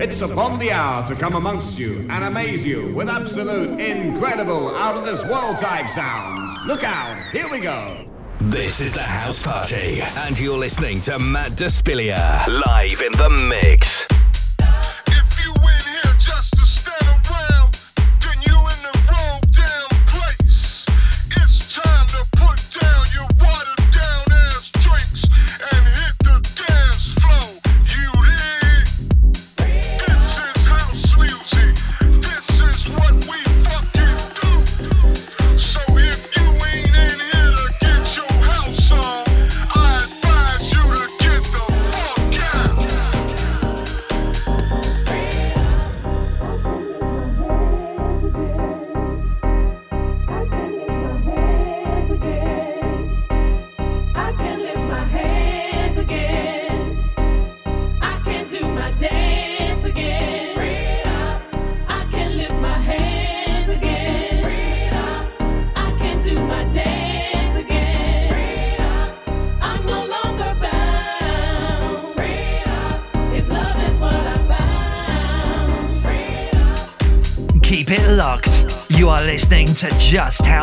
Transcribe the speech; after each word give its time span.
It's 0.00 0.20
upon 0.20 0.60
the 0.60 0.70
hour 0.70 1.04
to 1.08 1.16
come 1.16 1.34
amongst 1.34 1.76
you 1.76 2.06
and 2.08 2.22
amaze 2.22 2.64
you 2.64 2.94
with 2.94 3.08
absolute, 3.08 3.80
incredible, 3.80 4.72
out 4.76 4.96
of 4.96 5.04
this 5.04 5.20
world 5.28 5.58
type 5.58 5.90
sounds. 5.90 6.56
Look 6.66 6.84
out, 6.84 7.32
here 7.32 7.48
we 7.50 7.58
go. 7.58 8.08
This 8.42 8.80
is 8.80 8.94
the 8.94 9.02
house 9.02 9.42
party, 9.42 10.00
and 10.00 10.38
you're 10.38 10.56
listening 10.56 11.00
to 11.00 11.18
Matt 11.18 11.52
Despelia 11.52 12.46
live 12.46 13.02
in 13.02 13.10
the 13.10 13.28
mix. 13.48 14.06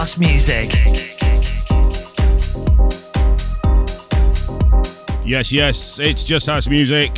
House 0.05 0.19
Music. 0.19 0.69
Yes, 5.25 5.51
yes, 5.51 5.99
it's 5.99 6.21
Just 6.21 6.45
House 6.45 6.69
Music. 6.69 7.09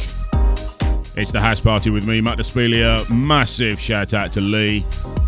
It's 1.17 1.33
the 1.33 1.41
house 1.41 1.59
party 1.59 1.89
with 1.89 2.07
me, 2.07 2.21
Matt 2.21 2.37
Despelia. 2.37 3.09
Massive 3.09 3.77
shout 3.77 4.13
out 4.13 4.31
to 4.31 4.39
Lee. 4.39 4.85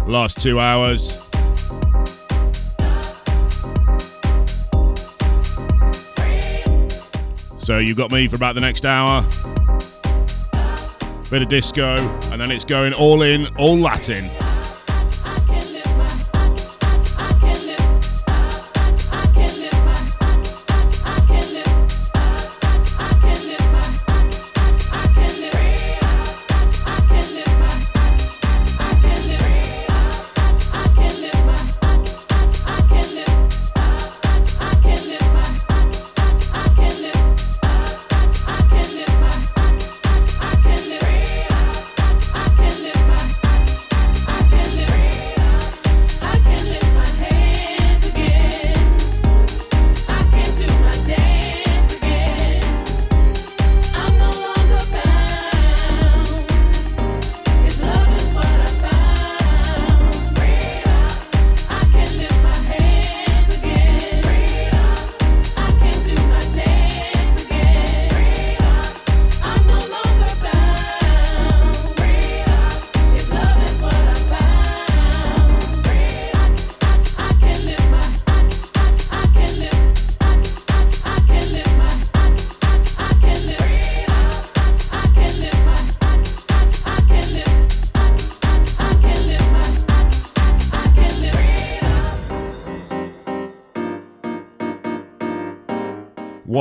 Last 0.08 0.40
two 0.40 0.58
hours. 0.58 1.20
So 7.58 7.80
you've 7.80 7.98
got 7.98 8.10
me 8.10 8.30
for 8.30 8.38
about 8.38 8.56
the 8.56 8.62
next 8.62 8.86
hour. 8.86 9.22
Bit 11.30 11.42
of 11.42 11.50
disco, 11.50 11.98
and 12.32 12.40
then 12.40 12.52
it's 12.52 12.64
going 12.64 12.94
all 12.94 13.22
in, 13.22 13.54
all 13.58 13.78
Latin. 13.78 14.32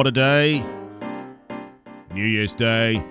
What 0.08 0.16
a 0.16 0.20
day. 0.20 0.64
New 2.14 2.24
Year's 2.24 2.54
Day. 2.54 3.04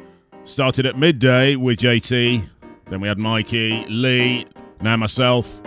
Started 0.45 0.87
at 0.87 0.97
midday 0.97 1.55
with 1.55 1.77
JT. 1.77 2.41
Then 2.89 3.01
we 3.01 3.07
had 3.07 3.19
Mikey, 3.19 3.85
Lee, 3.87 4.47
now 4.81 4.97
myself. 4.97 5.61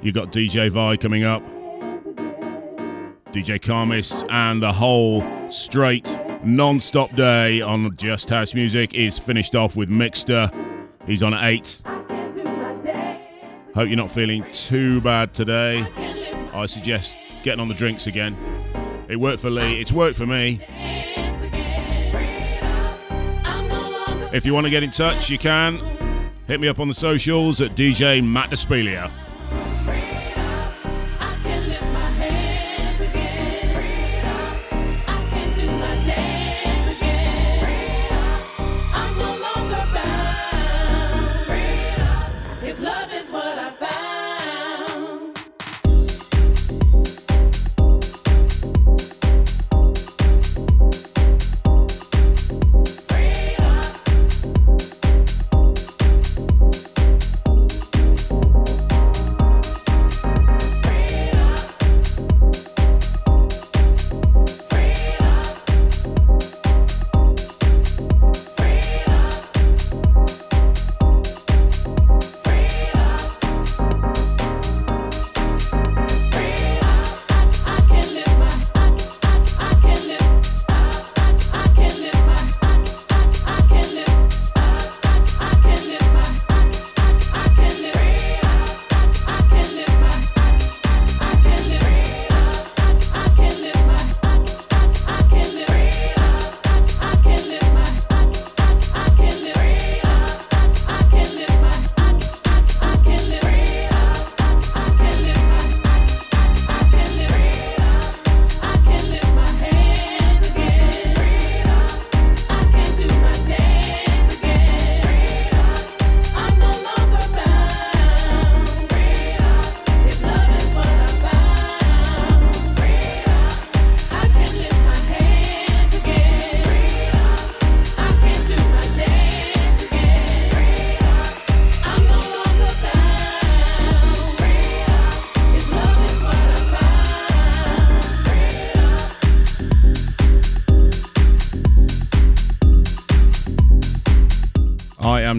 You 0.00 0.12
got 0.12 0.30
DJ 0.30 0.70
Vi 0.70 0.96
coming 0.98 1.24
up. 1.24 1.42
DJ 3.32 3.58
Karmist 3.58 4.24
and 4.30 4.62
the 4.62 4.70
whole 4.70 5.24
straight 5.50 6.16
non-stop 6.44 7.16
day 7.16 7.60
on 7.60 7.96
Just 7.96 8.30
House 8.30 8.54
Music 8.54 8.94
is 8.94 9.18
finished 9.18 9.56
off 9.56 9.74
with 9.74 9.90
Mixter. 9.90 10.54
He's 11.04 11.24
on 11.24 11.34
8. 11.34 11.82
Hope 13.74 13.88
you're 13.88 13.96
not 13.96 14.12
feeling 14.12 14.48
too 14.52 15.00
bad 15.00 15.34
today. 15.34 15.84
I 16.54 16.66
suggest 16.66 17.16
getting 17.42 17.60
on 17.60 17.66
the 17.66 17.74
drinks 17.74 18.06
again. 18.06 18.36
It 19.08 19.16
worked 19.16 19.40
for 19.40 19.48
Lee, 19.48 19.80
it's 19.80 19.90
worked 19.90 20.16
for 20.16 20.26
me. 20.26 20.60
If 24.30 24.44
you 24.44 24.52
want 24.52 24.66
to 24.66 24.70
get 24.70 24.82
in 24.82 24.90
touch, 24.90 25.30
you 25.30 25.38
can. 25.38 25.80
Hit 26.46 26.60
me 26.60 26.68
up 26.68 26.78
on 26.78 26.88
the 26.88 26.94
socials 26.94 27.62
at 27.62 27.74
DJ 27.74 28.22
Matt 28.22 28.50
Despelia. 28.50 29.10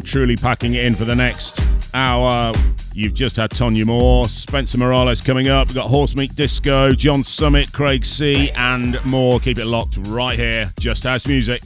Truly 0.10 0.36
packing 0.36 0.74
it 0.74 0.86
in 0.86 0.96
for 0.96 1.06
the 1.06 1.16
next 1.16 1.62
hour. 1.94 2.52
You've 2.96 3.14
just 3.14 3.36
had 3.36 3.52
Tonya 3.52 3.86
Moore, 3.86 4.28
Spencer 4.28 4.80
Morales 4.80 5.22
coming 5.22 5.50
up. 5.50 5.68
We've 5.68 5.76
got 5.76 5.88
Horse 5.88 6.16
Meat 6.16 6.34
Disco, 6.34 6.94
John 6.94 7.24
Summit, 7.24 7.72
Craig 7.72 8.04
C, 8.04 8.50
and 8.56 9.04
more. 9.06 9.40
Keep 9.40 9.60
it 9.60 9.66
locked 9.66 9.98
right 10.08 10.38
here. 10.38 10.74
Just 10.80 11.04
House 11.04 11.28
Music. 11.28 11.62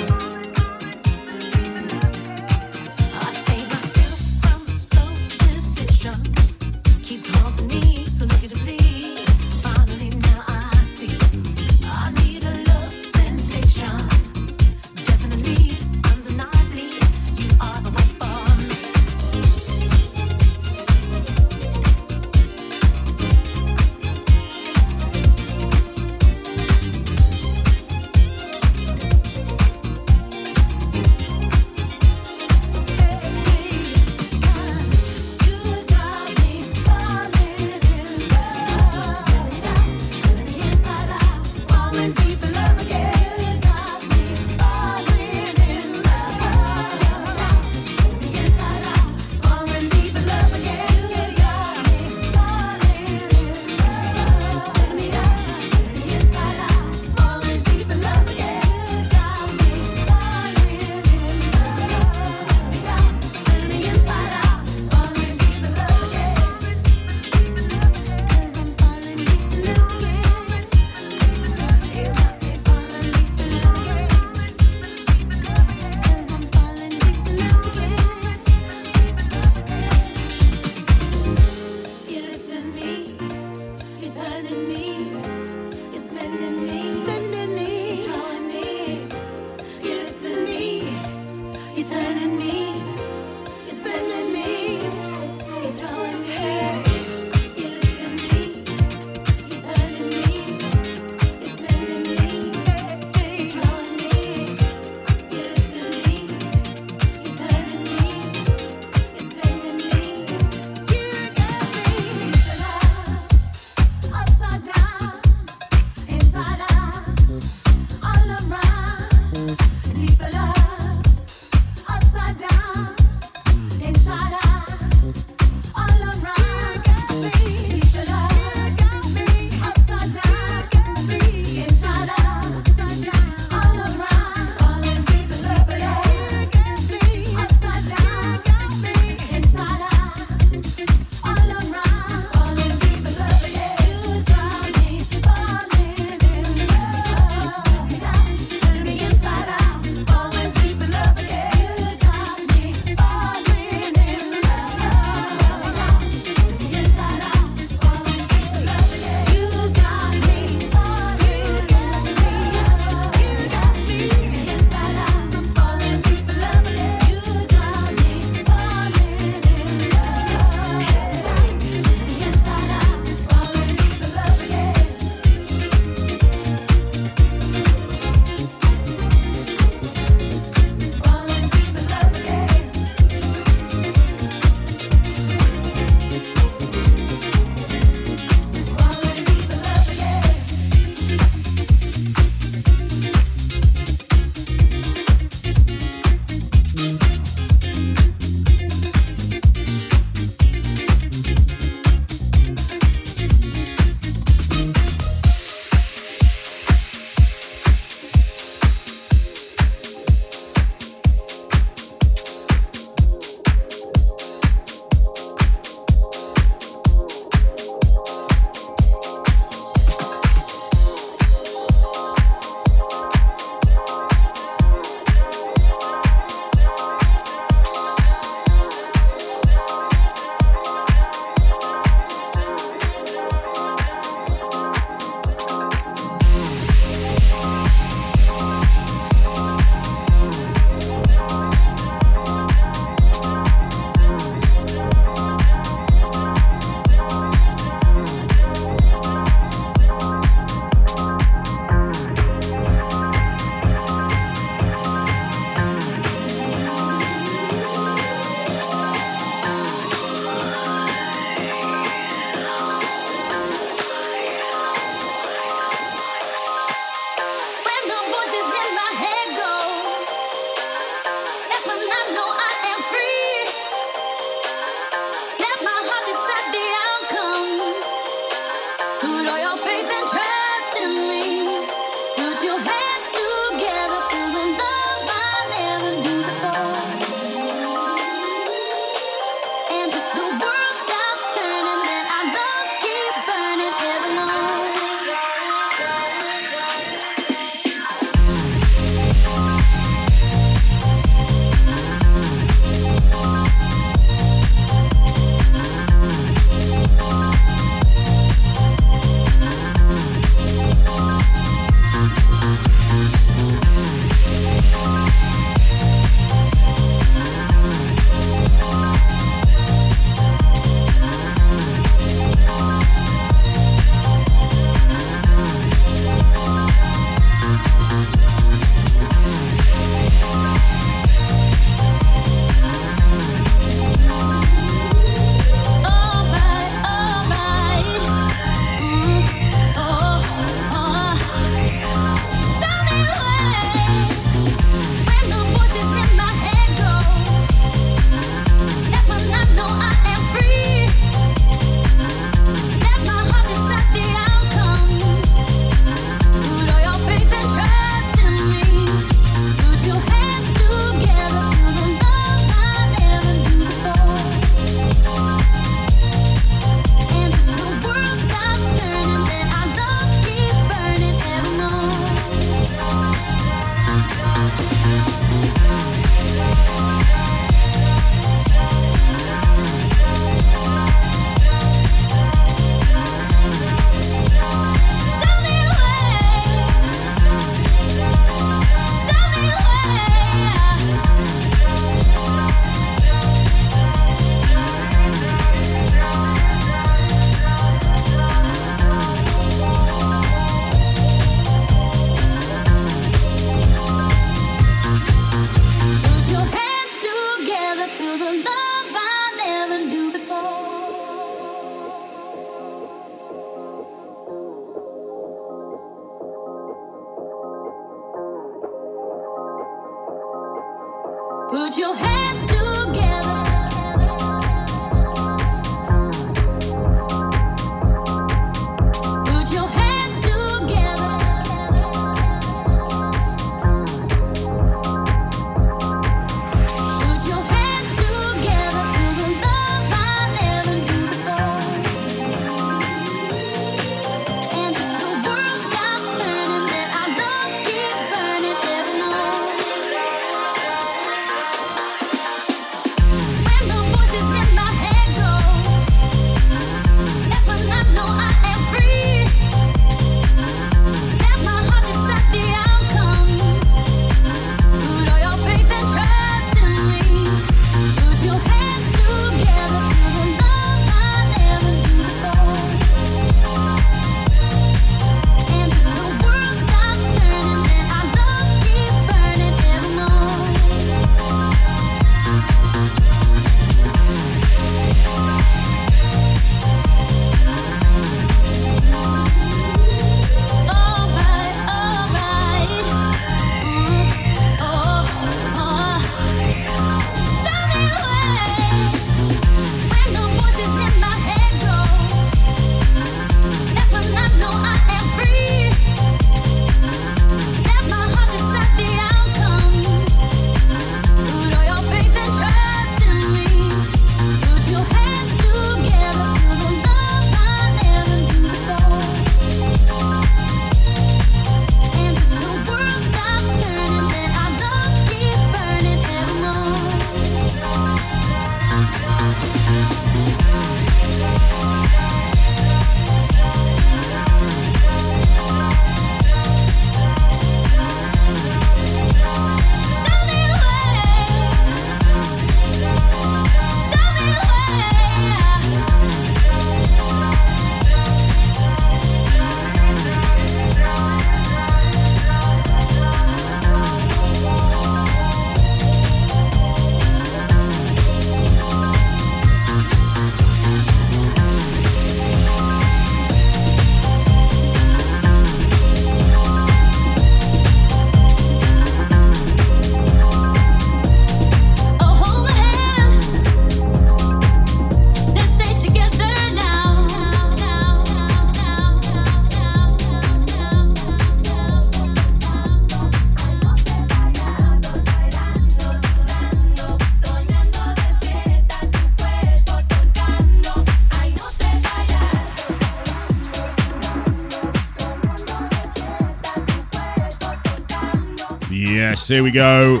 Here 599.28 599.42
we 599.42 599.50
go. 599.50 600.00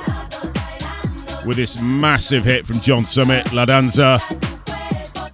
With 1.44 1.56
this 1.56 1.80
massive 1.80 2.44
hit 2.44 2.64
from 2.64 2.80
John 2.80 3.04
Summit, 3.04 3.52
La 3.52 3.64
Danza. 3.64 4.18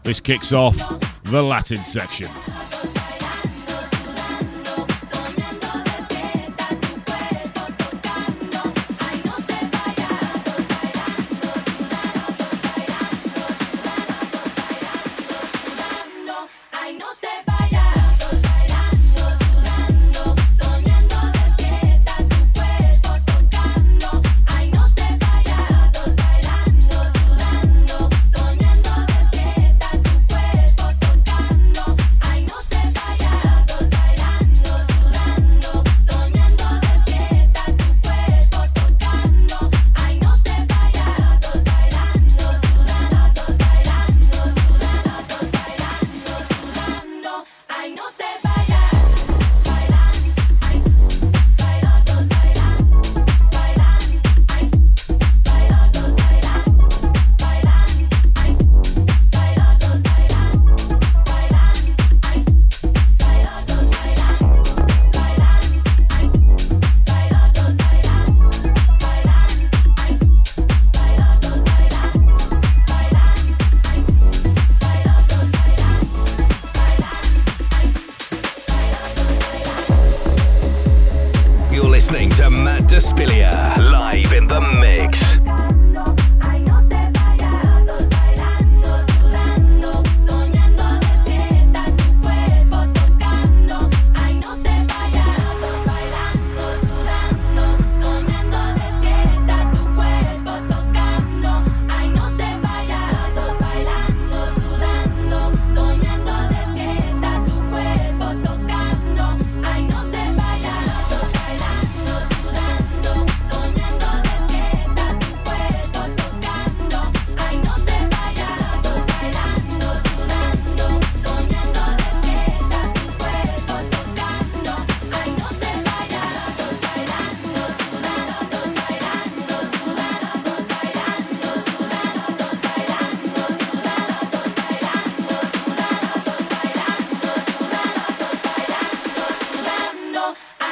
This 0.02 0.18
kicks 0.18 0.52
off 0.52 0.76
the 1.24 1.42
Latin 1.42 1.84
section. 1.84 2.28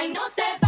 Ay, 0.01 0.09
no 0.15 0.23
te 0.35 0.60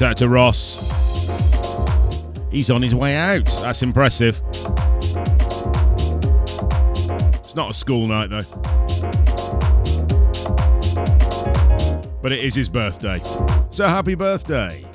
Shout 0.00 0.12
out 0.12 0.16
to 0.16 0.28
Ross. 0.30 0.78
He's 2.50 2.70
on 2.70 2.80
his 2.80 2.94
way 2.94 3.16
out. 3.16 3.44
That's 3.60 3.82
impressive. 3.82 4.40
It's 7.34 7.54
not 7.54 7.68
a 7.68 7.74
school 7.74 8.06
night 8.06 8.30
though. 8.30 8.40
But 12.22 12.32
it 12.32 12.42
is 12.42 12.54
his 12.54 12.70
birthday. 12.70 13.20
So 13.68 13.86
happy 13.88 14.14
birthday. 14.14 14.89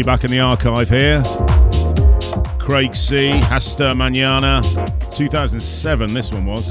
Back 0.00 0.24
in 0.24 0.30
the 0.30 0.40
archive 0.40 0.88
here. 0.88 1.22
Craig 2.58 2.96
C, 2.96 3.28
Hasta 3.28 3.94
Manana, 3.94 4.62
2007, 5.14 6.14
this 6.14 6.32
one 6.32 6.46
was. 6.46 6.70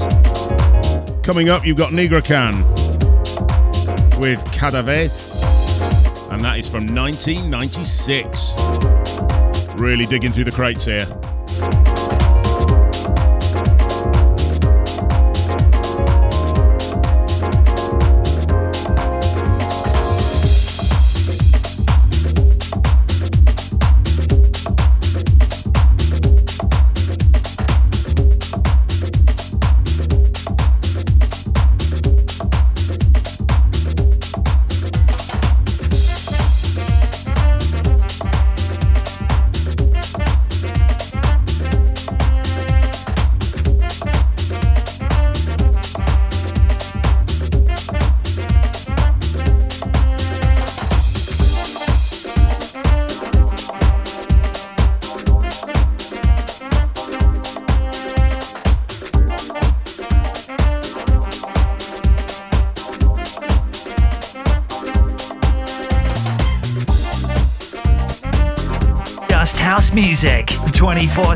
Coming 1.22 1.48
up, 1.48 1.64
you've 1.64 1.78
got 1.78 1.92
Negrocan 1.92 2.52
with 4.18 4.44
Cada 4.52 4.82
Vez, 4.82 5.12
and 6.32 6.42
that 6.42 6.58
is 6.58 6.68
from 6.68 6.84
1996. 6.92 8.54
Really 9.76 10.04
digging 10.06 10.32
through 10.32 10.44
the 10.44 10.50
crates 10.50 10.84
here. 10.84 11.06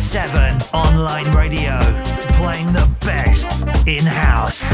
7 0.07 0.57
online 0.73 1.29
radio, 1.35 1.81
playing 2.39 2.73
the 2.73 2.89
best 3.01 3.51
in 3.89 4.07
house. 4.07 4.71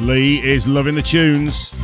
Lee 0.00 0.42
is 0.42 0.66
loving 0.66 0.96
the 0.96 1.02
tunes. 1.02 1.83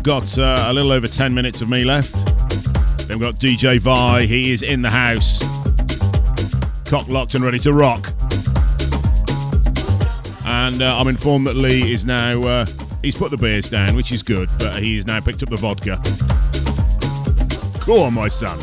You've 0.00 0.06
got 0.06 0.38
uh, 0.38 0.64
a 0.66 0.72
little 0.72 0.92
over 0.92 1.06
10 1.06 1.34
minutes 1.34 1.60
of 1.60 1.68
me 1.68 1.84
left. 1.84 2.14
Then 3.06 3.18
we've 3.18 3.20
got 3.20 3.34
DJ 3.34 3.78
Vi. 3.78 4.24
He 4.24 4.50
is 4.50 4.62
in 4.62 4.80
the 4.80 4.88
house. 4.88 5.40
Cock 6.86 7.06
locked 7.08 7.34
and 7.34 7.44
ready 7.44 7.58
to 7.58 7.74
rock. 7.74 8.10
And 10.46 10.80
uh, 10.80 10.98
I'm 10.98 11.06
informed 11.06 11.46
that 11.48 11.56
Lee 11.56 11.92
is 11.92 12.06
now. 12.06 12.42
Uh, 12.42 12.66
he's 13.02 13.14
put 13.14 13.30
the 13.30 13.36
beers 13.36 13.68
down, 13.68 13.94
which 13.94 14.10
is 14.10 14.22
good, 14.22 14.48
but 14.58 14.82
he's 14.82 15.06
now 15.06 15.20
picked 15.20 15.42
up 15.42 15.50
the 15.50 15.58
vodka. 15.58 16.00
Go 17.84 18.02
on, 18.02 18.14
my 18.14 18.28
son. 18.28 18.58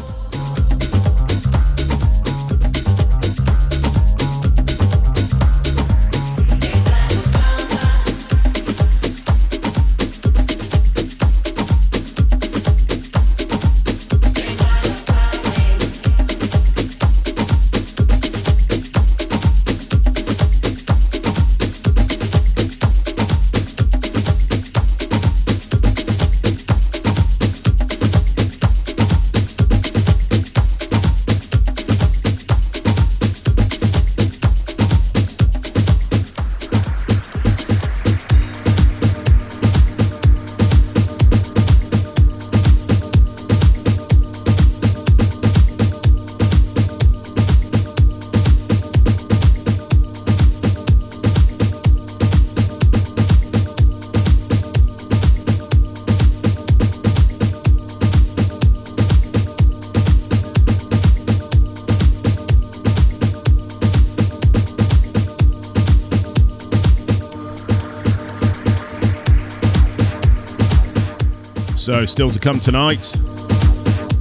So, 71.88 72.04
still 72.04 72.30
to 72.32 72.38
come 72.38 72.60
tonight. 72.60 73.16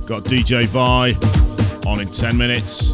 Got 0.07 0.23
DJ 0.23 0.67
Vi 0.67 1.91
on 1.91 1.99
in 1.99 2.07
10 2.07 2.37
minutes. 2.37 2.93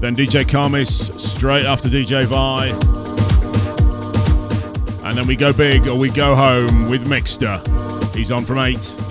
Then 0.00 0.14
DJ 0.14 0.44
Karmis 0.44 1.18
straight 1.18 1.64
after 1.64 1.88
DJ 1.88 2.26
Vi. 2.26 2.68
And 5.08 5.16
then 5.16 5.26
we 5.26 5.34
go 5.34 5.50
big 5.50 5.88
or 5.88 5.96
we 5.96 6.10
go 6.10 6.34
home 6.34 6.90
with 6.90 7.06
Mixter. 7.06 7.58
He's 8.14 8.30
on 8.30 8.44
from 8.44 8.58
8. 8.58 9.03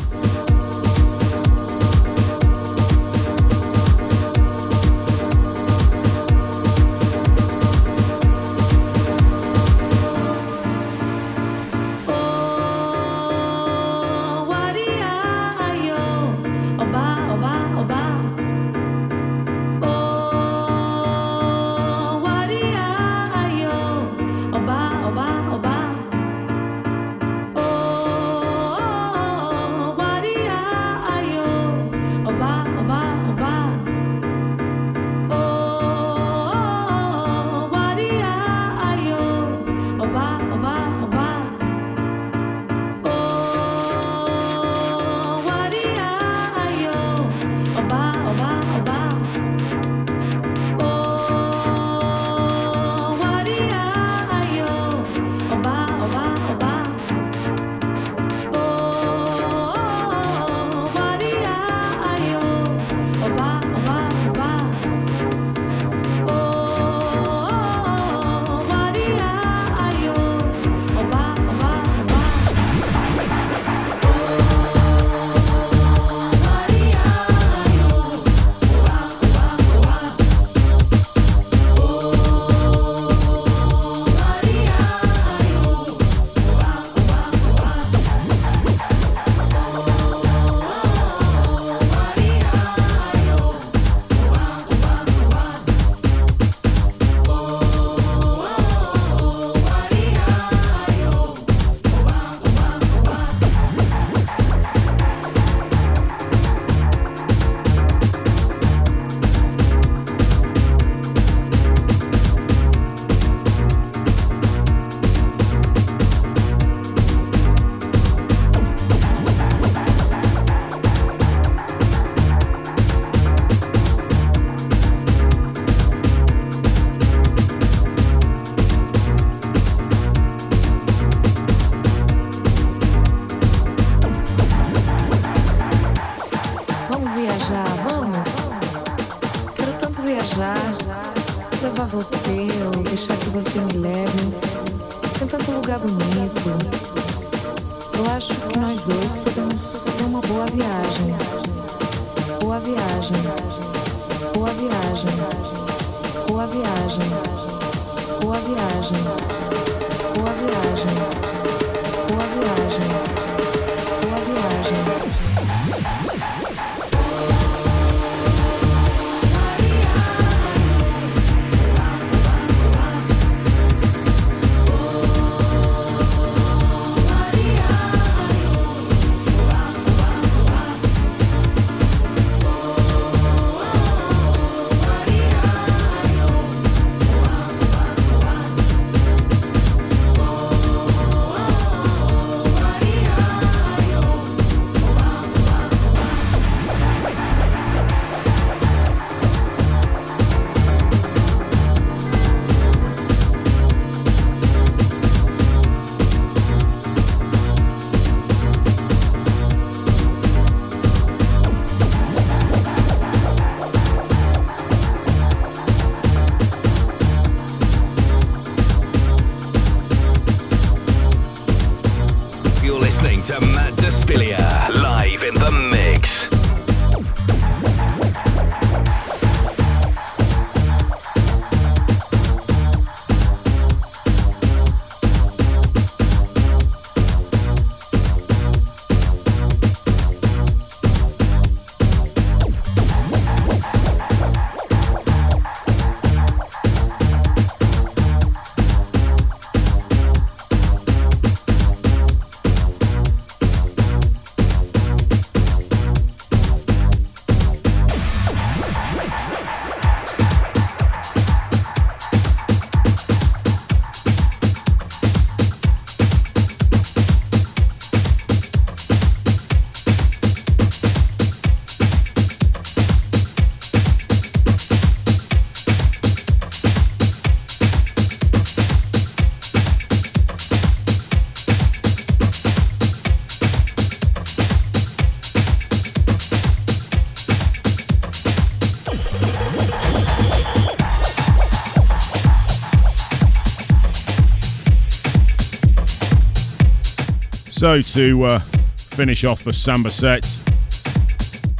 So 297.64 297.80
to 297.80 298.24
uh, 298.24 298.40
finish 298.40 299.24
off 299.24 299.46
the 299.46 299.54
samba 299.54 299.90
set, 299.90 300.24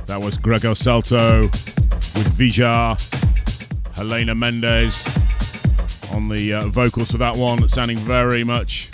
that 0.06 0.20
was 0.22 0.38
Gregor 0.38 0.76
Salto 0.76 1.44
with 1.44 2.28
Vijar, 2.34 2.98
Helena 3.96 4.36
Mendes 4.36 5.08
on 6.12 6.28
the 6.28 6.56
uh, 6.56 6.68
vocals 6.68 7.12
for 7.12 7.18
that 7.20 7.38
one, 7.38 7.66
sounding 7.70 7.98
very 8.00 8.44
much 8.44 8.92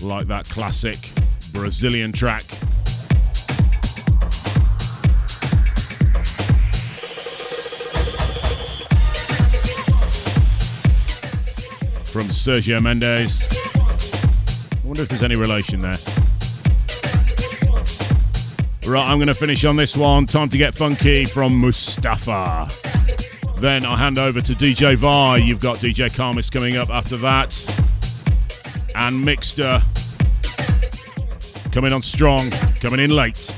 like 0.00 0.28
that 0.28 0.48
classic 0.48 1.10
Brazilian 1.52 2.12
track. 2.12 2.44
From 12.04 12.28
Sergio 12.28 12.80
Mendes 12.80 13.48
wonder 14.98 15.04
if 15.04 15.08
there's 15.10 15.22
any 15.22 15.36
relation 15.36 15.78
there. 15.78 15.96
Right, 18.84 19.08
I'm 19.08 19.18
going 19.18 19.28
to 19.28 19.34
finish 19.34 19.64
on 19.64 19.76
this 19.76 19.96
one. 19.96 20.26
Time 20.26 20.48
to 20.48 20.58
get 20.58 20.74
funky 20.74 21.24
from 21.24 21.56
Mustafa. 21.56 22.68
Then 23.58 23.86
I'll 23.86 23.94
hand 23.94 24.18
over 24.18 24.40
to 24.40 24.52
DJ 24.54 24.96
Vi. 24.96 25.36
You've 25.36 25.60
got 25.60 25.76
DJ 25.76 26.10
Karmis 26.10 26.50
coming 26.50 26.76
up 26.76 26.90
after 26.90 27.16
that. 27.18 27.64
And 28.96 29.24
Mixter 29.24 29.80
coming 31.70 31.92
on 31.92 32.02
strong, 32.02 32.50
coming 32.80 32.98
in 32.98 33.10
late. 33.10 33.54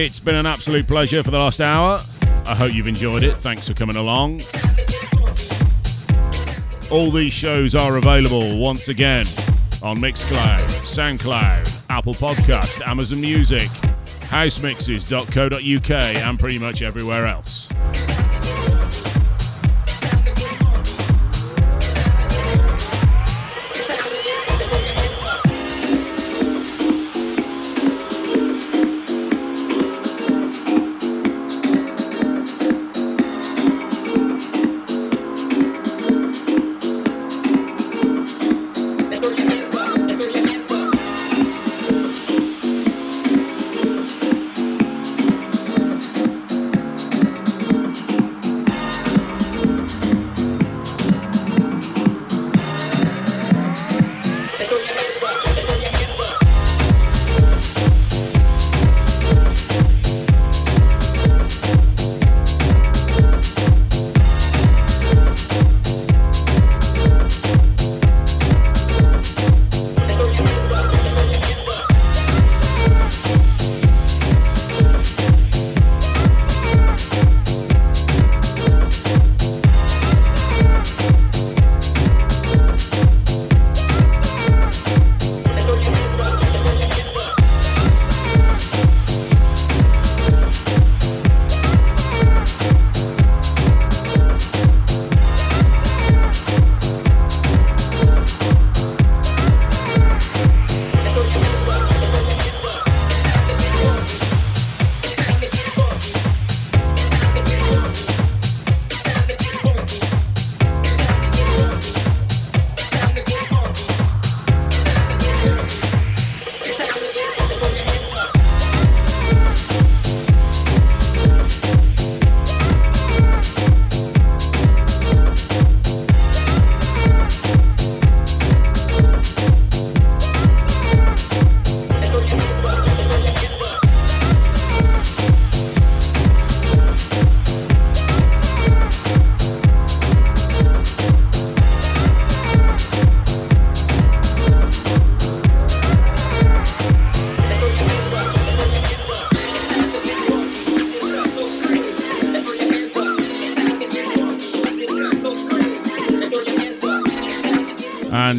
It's 0.00 0.20
been 0.20 0.36
an 0.36 0.46
absolute 0.46 0.86
pleasure 0.86 1.24
for 1.24 1.32
the 1.32 1.38
last 1.38 1.60
hour. 1.60 2.00
I 2.46 2.54
hope 2.54 2.72
you've 2.72 2.86
enjoyed 2.86 3.24
it. 3.24 3.34
Thanks 3.34 3.66
for 3.66 3.74
coming 3.74 3.96
along. 3.96 4.42
All 6.88 7.10
these 7.10 7.32
shows 7.32 7.74
are 7.74 7.96
available 7.96 8.58
once 8.58 8.88
again 8.88 9.26
on 9.82 9.98
Mixcloud, 9.98 10.64
SoundCloud, 10.84 11.82
Apple 11.90 12.14
Podcast, 12.14 12.80
Amazon 12.86 13.20
Music, 13.20 13.68
housemixes.co.uk, 14.30 15.90
and 15.90 16.38
pretty 16.38 16.60
much 16.60 16.80
everywhere 16.80 17.26
else. 17.26 17.67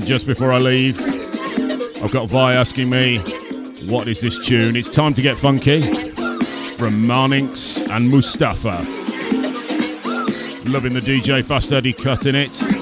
Just 0.05 0.27
before 0.27 0.51
I 0.51 0.57
leave, 0.57 0.99
I've 2.03 2.11
got 2.11 2.27
Vi 2.27 2.53
asking 2.53 2.89
me, 2.89 3.19
what 3.87 4.07
is 4.07 4.21
this 4.21 4.37
tune? 4.45 4.75
It's 4.75 4.89
time 4.89 5.13
to 5.13 5.21
get 5.21 5.37
funky. 5.37 5.81
from 6.79 7.03
Marninx 7.03 7.89
and 7.91 8.09
Mustafa. 8.09 8.77
Loving 10.69 10.93
the 10.93 11.01
DJ 11.01 11.43
Fast 11.43 11.73
Eddie 11.73 11.91
cut 11.91 12.25
in 12.25 12.35
it. 12.35 12.78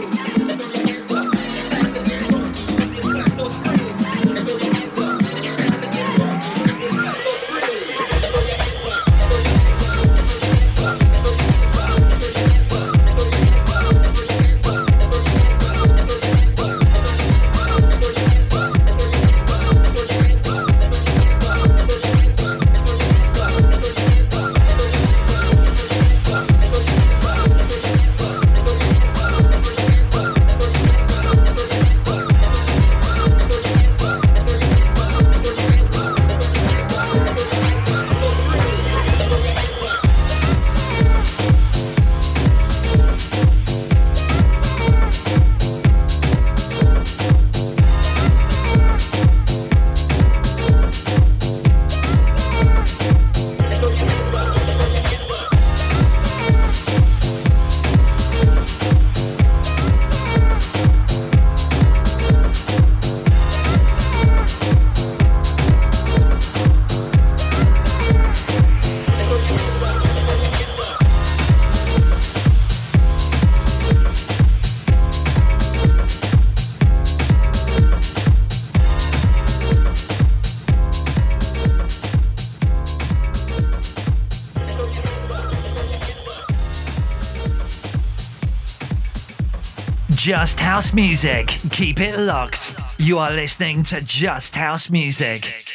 Just 90.27 90.59
House 90.59 90.91
Music. 90.91 91.47
Keep 91.71 92.01
it 92.01 92.19
locked. 92.19 92.75
You 92.97 93.17
are 93.17 93.31
listening 93.31 93.83
to 93.83 94.01
Just 94.01 94.55
House 94.55 94.89
Music. 94.89 95.66